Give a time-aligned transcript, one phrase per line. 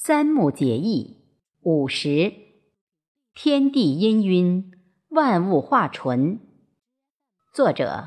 [0.00, 1.16] 三木解义
[1.62, 2.32] 五十，
[3.34, 4.72] 天地氤氲，
[5.08, 6.38] 万物化纯。
[7.52, 8.06] 作者：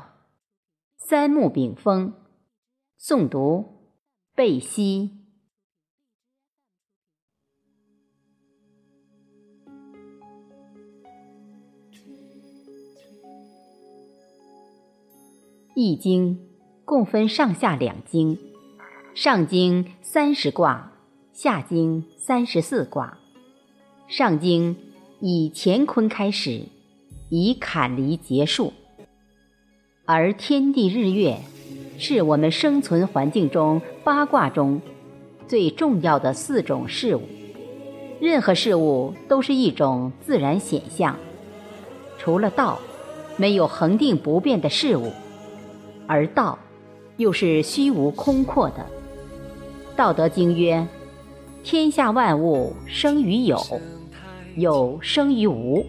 [0.96, 2.14] 三木炳峰。
[2.98, 3.92] 诵读：
[4.34, 5.18] 贝西。
[15.74, 16.48] 易经
[16.86, 18.38] 共分上下两经，
[19.14, 20.91] 上经三十卦。
[21.32, 23.16] 下经三十四卦，
[24.06, 24.76] 上经
[25.18, 26.66] 以乾坤开始，
[27.30, 28.74] 以坎离结束。
[30.04, 31.38] 而天地日月
[31.98, 34.82] 是我们生存环境中八卦中
[35.48, 37.22] 最重要的四种事物。
[38.20, 41.16] 任何事物都是一种自然显象，
[42.18, 42.78] 除了道，
[43.38, 45.10] 没有恒定不变的事物，
[46.06, 46.58] 而道
[47.16, 48.86] 又是虚无空阔的。
[49.96, 50.86] 道德经曰。
[51.62, 53.58] 天下万物生于有，
[54.56, 55.84] 有生于无。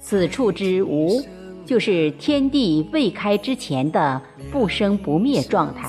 [0.00, 1.22] 此处之无，
[1.64, 5.88] 就是天地未开之前的不生不灭状态。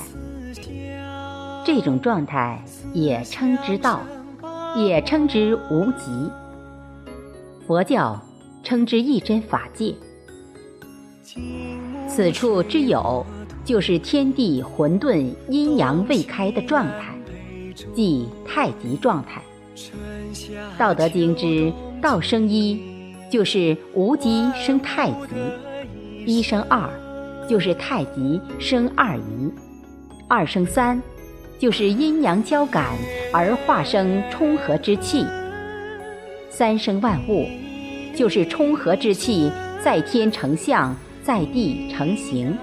[1.64, 2.62] 这种状态
[2.92, 4.00] 也称之道，
[4.76, 6.30] 也称之无极。
[7.66, 8.20] 佛教
[8.62, 9.94] 称之一真法界。
[12.08, 13.24] 此处之有，
[13.64, 17.11] 就是天地混沌阴阳未开的状态。
[17.94, 19.42] 即太极状态，
[20.78, 22.80] 《道德经》之“道生一”，
[23.30, 25.28] 就是无极生太极；
[26.26, 26.88] 一生二，
[27.48, 29.50] 就是太极生二仪；
[30.28, 31.00] 二生三，
[31.58, 32.92] 就是阴阳交感
[33.32, 35.24] 而化生冲和之气；
[36.50, 37.46] 三生万物，
[38.14, 39.50] 就是冲和之气
[39.82, 42.56] 在天成象，在地成形，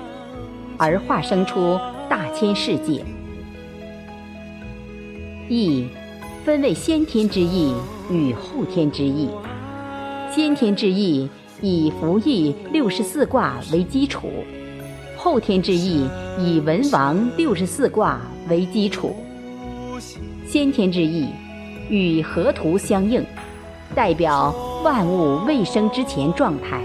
[0.78, 3.04] 而化生出大千世界。
[5.50, 5.88] 义
[6.46, 7.74] 分为先天之义
[8.12, 9.28] 与后天之义。
[10.32, 11.28] 先天之义
[11.60, 14.30] 以服役六十四卦为基础，
[15.18, 19.16] 后天之义以文王六十四卦为基础。
[20.48, 21.28] 先天之义
[21.90, 23.26] 与河图相应，
[23.96, 26.80] 代表万物未生之前状态；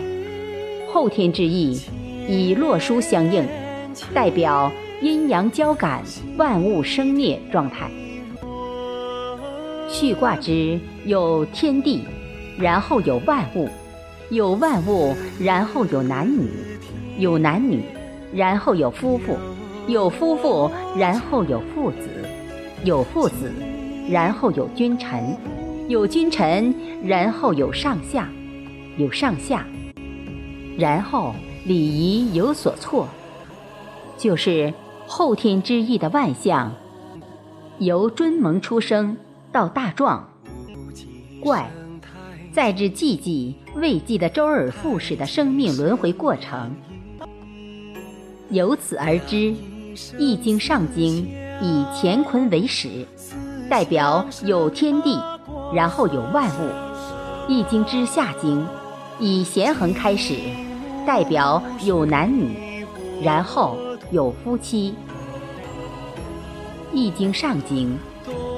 [0.90, 1.78] 后天之义
[2.26, 3.46] 以洛书相应，
[4.14, 6.02] 代表阴阳交感、
[6.38, 7.90] 万物生灭状态。
[9.94, 12.02] 序卦之有天地，
[12.58, 13.68] 然后有万物，
[14.28, 16.50] 有万物，然后有男女，
[17.16, 17.84] 有男女，
[18.32, 19.36] 然后有夫妇，
[19.86, 20.68] 有夫妇，
[20.98, 22.08] 然后有父子，
[22.82, 23.52] 有父子，
[24.10, 25.36] 然后有君臣，
[25.86, 26.74] 有君臣，
[27.04, 28.28] 然后有上下，
[28.96, 29.64] 有上下，
[30.76, 31.32] 然后
[31.66, 33.06] 礼仪有所错，
[34.18, 34.74] 就是
[35.06, 36.72] 后天之意的万象，
[37.78, 39.16] 由尊蒙出生。
[39.54, 40.28] 到大壮，
[41.40, 41.70] 怪，
[42.52, 46.74] 再至寂寂未寂的周而复始的生命轮回过程。
[48.50, 49.36] 由此而知，
[50.18, 51.28] 《易经》上经
[51.62, 53.06] 以乾坤为始，
[53.70, 55.22] 代表有天地，
[55.72, 56.68] 然后有万物；
[57.48, 58.66] 《易经》之下经
[59.20, 60.34] 以咸恒开始，
[61.06, 62.84] 代表有男女，
[63.22, 63.78] 然后
[64.10, 64.94] 有夫妻；
[66.92, 67.96] 《易经》上经。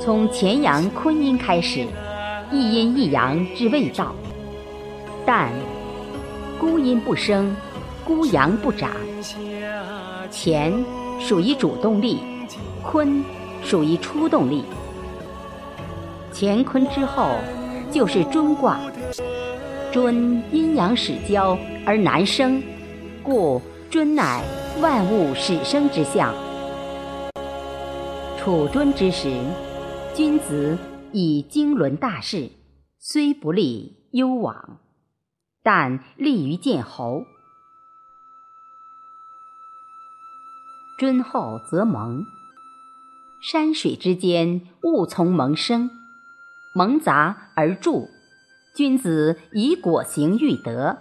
[0.06, 1.84] 从乾阳坤阴开始，
[2.53, 4.15] 一阴一阳之谓道。
[5.27, 5.50] 但
[6.61, 7.53] 孤阴不生，
[8.05, 8.93] 孤阳不长。
[10.31, 10.72] 乾
[11.19, 12.21] 属于主动力，
[12.84, 13.21] 坤
[13.65, 14.65] 属于出动力。
[16.33, 17.33] 乾坤之后
[17.91, 18.78] 就是尊卦，
[19.91, 22.62] 尊阴阳始交而难生，
[23.25, 24.44] 故尊乃
[24.81, 26.33] 万物始生之象。
[28.38, 29.33] 处尊之时。
[30.16, 30.78] 君子
[31.12, 32.50] 以经纶大事，
[32.99, 34.78] 虽不利攸往，
[35.62, 37.27] 但利于见侯。
[40.99, 42.25] 尊厚则蒙，
[43.43, 45.91] 山水之间，物从萌生，
[46.75, 48.08] 萌杂而著。
[48.75, 50.96] 君子以果行育德，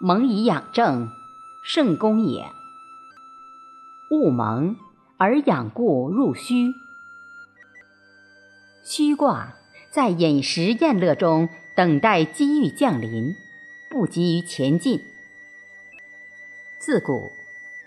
[0.00, 1.10] 蒙以养正，
[1.62, 2.46] 圣功也。
[4.10, 4.76] 物蒙
[5.18, 6.72] 而养固入虚。
[8.84, 9.54] 虚卦
[9.90, 13.36] 在饮食宴乐中等待机遇降临，
[13.88, 15.00] 不急于前进。
[16.78, 17.30] 自古，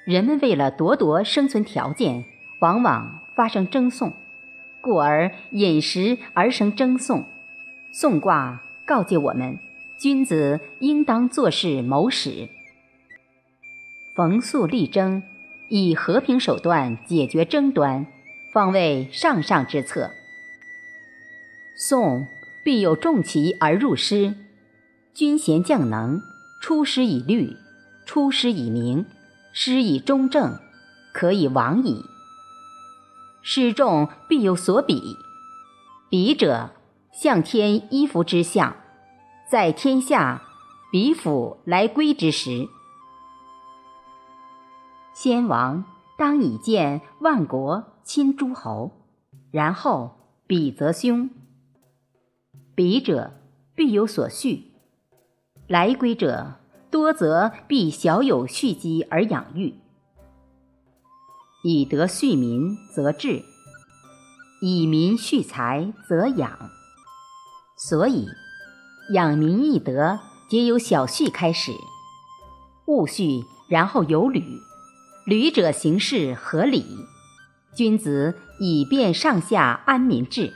[0.06, 2.24] 人们为了夺夺生存条件，
[2.62, 4.14] 往往发生争讼，
[4.80, 7.26] 故而饮食而生争讼。
[7.92, 9.60] 讼卦告诫我们：
[9.98, 12.48] 君子应当做事谋始，
[14.14, 15.24] 逢诉力争，
[15.68, 18.08] 以和平手段解决争端，
[18.54, 20.12] 方为上上之策。
[21.78, 22.26] 宋
[22.64, 24.34] 必有重骑而入师，
[25.14, 26.22] 军贤将能，
[26.62, 27.58] 出师以律，
[28.06, 29.06] 出师以明，
[29.52, 30.58] 师以中正，
[31.14, 32.06] 可以往矣。
[33.42, 35.18] 师众必有所比，
[36.10, 36.72] 比者，
[37.12, 38.78] 向天依服之象，
[39.52, 40.44] 在天下，
[40.90, 42.70] 比府来归之时。
[45.14, 45.84] 先王
[46.18, 48.92] 当以见万国亲诸侯，
[49.52, 50.18] 然后
[50.48, 51.30] 比则凶。
[52.76, 53.32] 比者
[53.74, 54.64] 必有所恤，
[55.68, 56.56] 来归者
[56.92, 59.76] 多则必小有蓄积而养育。
[61.64, 63.44] 以德恤民，则治；
[64.62, 66.70] 以民恤财，则养。
[67.78, 68.28] 所以，
[69.14, 70.20] 养民易德，
[70.50, 71.72] 皆由小恤开始。
[72.88, 74.44] 务恤，然后有履。
[75.26, 76.86] 履者行事合理。
[77.74, 80.54] 君子以便上下安民治。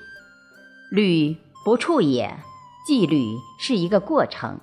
[0.92, 2.38] 履不处也，
[2.86, 4.60] 纪律是一个过程。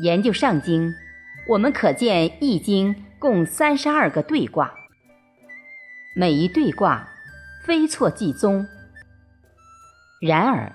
[0.00, 0.88] 研究《上经》，
[1.48, 2.94] 我们可见《易经》。
[3.20, 4.72] 共三十二个对卦，
[6.16, 7.06] 每一对卦
[7.62, 8.66] 非错即宗。
[10.22, 10.72] 然而，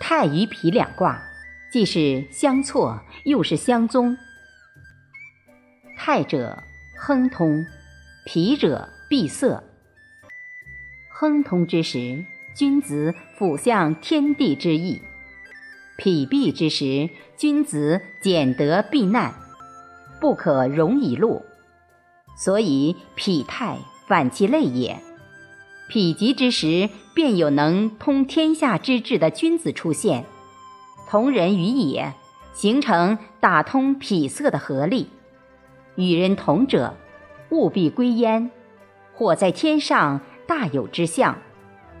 [0.00, 1.22] 太与否两卦
[1.70, 4.16] 既是相错，又是相宗。
[5.98, 6.62] 太者
[6.98, 7.66] 亨通，
[8.24, 9.62] 否者闭塞。
[11.12, 12.24] 亨通之时，
[12.54, 15.00] 君子辅向天地之意；
[15.98, 19.34] 否闭之时，君子减德避难，
[20.20, 21.44] 不可容以禄。
[22.36, 24.98] 所以匹泰反其类也。
[25.88, 30.24] 匹极之时，便有能通天下之志的君子出现，
[31.08, 32.12] 同人于也，
[32.52, 35.08] 形成打通否塞的合力。
[35.96, 36.94] 与人同者，
[37.50, 38.50] 务必归焉。
[39.12, 41.38] 或在天上大有之象，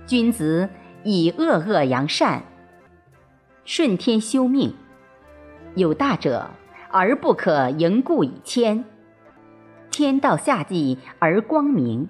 [0.06, 0.68] 君子
[1.02, 2.42] 以恶恶扬善，
[3.64, 4.74] 顺天修命。
[5.76, 6.50] 有大者，
[6.90, 8.84] 而不可盈故以谦。
[9.90, 12.08] 天道下济而光明，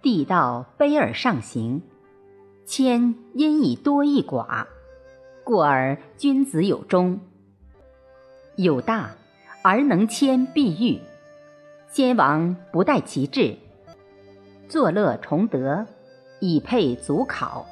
[0.00, 1.82] 地道卑而上行。
[2.64, 4.64] 谦因以多易寡，
[5.44, 7.20] 故而君子有终。
[8.56, 9.10] 有大
[9.62, 10.98] 而能谦必欲。
[11.88, 13.56] 先王不待其志，
[14.68, 15.86] 作乐崇德，
[16.40, 17.66] 以配祖考。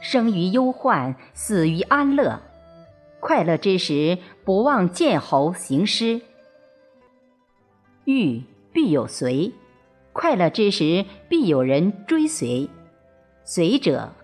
[0.00, 2.40] 生于忧患，死于安乐。
[3.20, 6.20] 快乐之时，不忘见侯行师。
[8.04, 8.42] 欲。
[8.74, 9.52] 必有随，
[10.14, 12.70] 快乐之时必有人追随。
[13.44, 14.14] 随者，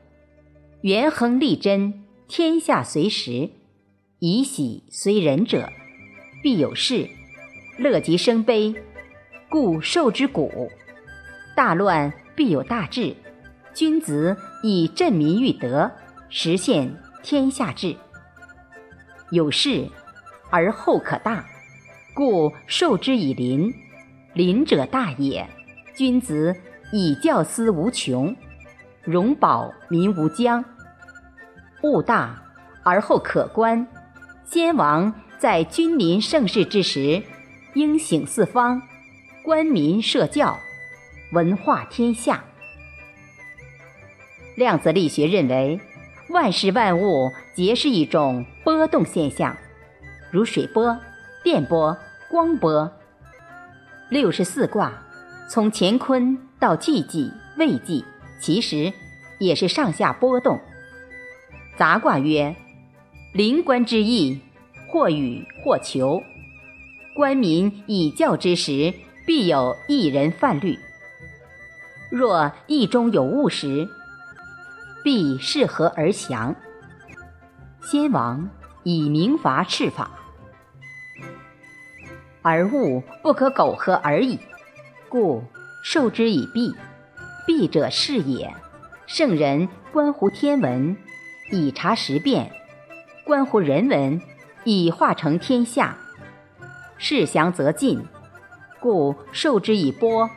[0.80, 3.50] 元亨利贞，天下随时。
[4.20, 5.68] 以喜随人者，
[6.42, 7.10] 必有事。
[7.76, 8.74] 乐极生悲，
[9.50, 10.70] 故受之谷。
[11.54, 13.14] 大乱必有大治。
[13.74, 15.90] 君子以振民育德，
[16.28, 17.94] 实现天下治。
[19.30, 19.88] 有事
[20.50, 21.44] 而后可大，
[22.14, 23.72] 故受之以邻。
[24.34, 25.48] 邻者大也，
[25.94, 26.54] 君子
[26.92, 28.36] 以教思无穷，
[29.04, 30.64] 容保民无疆。
[31.82, 32.42] 物大
[32.84, 33.86] 而后可观。
[34.44, 37.22] 先王在君临盛世之时，
[37.74, 38.80] 应醒四方，
[39.44, 40.58] 官民社教，
[41.32, 42.44] 文化天下。
[44.58, 45.80] 量子力学认为，
[46.30, 49.56] 万事万物皆是一种波动现象，
[50.32, 50.98] 如水波、
[51.44, 51.96] 电波、
[52.28, 52.90] 光波。
[54.10, 55.00] 六十四卦，
[55.48, 58.04] 从乾坤到既济、未济，
[58.40, 58.92] 其实
[59.38, 60.58] 也是上下波动。
[61.76, 62.56] 杂卦曰：
[63.32, 64.40] 临官之意，
[64.88, 66.20] 或与或求。
[67.14, 68.92] 官民以教之时，
[69.24, 70.76] 必有一人犯律。
[72.10, 73.88] 若意中有误时，
[75.08, 76.54] 必适合而降。
[77.80, 78.46] 先王
[78.82, 80.10] 以明罚斥法。
[82.42, 84.38] 而物不可苟合而已，
[85.08, 85.42] 故
[85.82, 86.74] 受之以弊。
[87.46, 88.54] 弊者是也。
[89.06, 90.94] 圣人关乎天文，
[91.50, 92.44] 以察时变；
[93.24, 94.20] 关乎人文，
[94.64, 95.96] 以化成天下。
[96.98, 98.04] 事祥则进，
[98.78, 100.28] 故受之以波。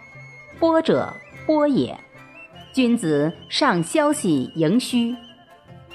[0.62, 1.14] 波者
[1.46, 2.00] 波也。
[2.74, 5.14] 君子上消息盈虚，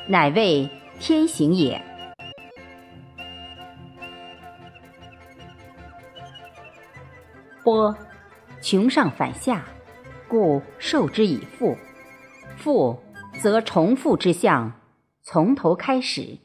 [0.06, 0.68] 乃谓
[1.00, 1.82] 天行也。
[7.64, 7.96] 波，
[8.60, 9.64] 穷上反下，
[10.28, 11.74] 故受之以复。
[12.58, 12.98] 复
[13.40, 14.72] 则重复之象，
[15.22, 16.38] 从头开始。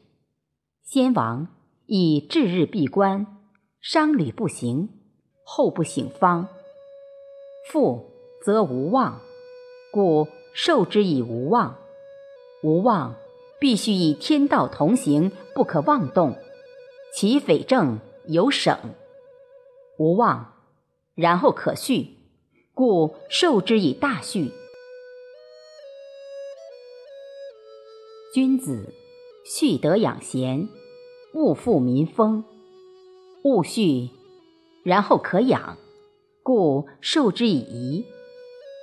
[0.82, 1.48] 先王
[1.84, 3.26] 以至日闭关，
[3.82, 4.88] 商旅不行，
[5.44, 6.48] 后不省方。
[7.70, 8.10] 复
[8.42, 9.20] 则无望，
[9.92, 11.76] 故受之以无望。
[12.64, 13.14] 无妄，
[13.60, 16.36] 必须以天道同行，不可妄动。
[17.14, 18.76] 其匪正有省。
[19.98, 20.54] 无妄，
[21.14, 22.16] 然后可序，
[22.72, 24.50] 故受之以大序。
[28.32, 28.94] 君子
[29.44, 30.68] 畜德养贤，
[31.34, 32.44] 勿负民风。
[33.44, 34.08] 勿畜，
[34.84, 35.76] 然后可养，
[36.42, 38.06] 故受之以仪。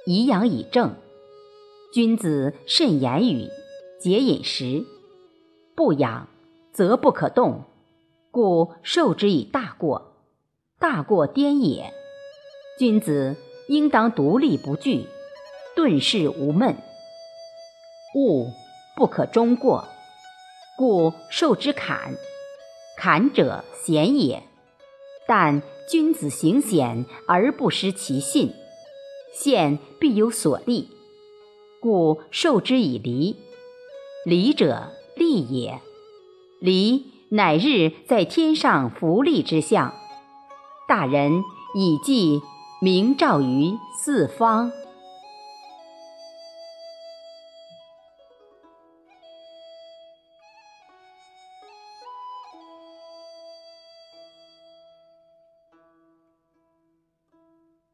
[0.10, 0.96] 以养以正。
[1.94, 3.48] 君子慎言语，
[4.02, 4.84] 节饮食。
[5.76, 6.28] 不养，
[6.74, 7.66] 则不可动，
[8.32, 10.16] 故受之以大过。
[10.80, 11.94] 大过颠也。
[12.80, 13.36] 君子
[13.68, 15.06] 应当独立不惧，
[15.76, 16.76] 顿事无闷。
[18.16, 18.48] 物
[18.96, 19.88] 不可终过，
[20.76, 22.16] 故受之坎。
[22.98, 24.42] 坎者险也。
[25.28, 28.56] 但君子行险而不失其信，
[29.34, 30.90] 现必有所立，
[31.80, 33.36] 故受之以离。
[34.26, 35.82] 离者利也。
[36.60, 39.94] 离乃日在天上福利之象。
[40.88, 41.44] 大人
[41.76, 42.42] 以记
[42.82, 44.72] 明照于四方。